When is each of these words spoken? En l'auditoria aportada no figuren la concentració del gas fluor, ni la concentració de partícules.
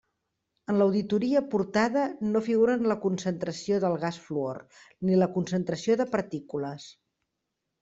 En 0.71 0.77
l'auditoria 0.77 1.41
aportada 1.45 2.05
no 2.29 2.41
figuren 2.47 2.89
la 2.93 2.97
concentració 3.05 3.79
del 3.85 3.99
gas 4.07 4.19
fluor, 4.25 4.63
ni 5.11 5.21
la 5.23 5.31
concentració 5.39 6.01
de 6.03 6.11
partícules. 6.19 6.91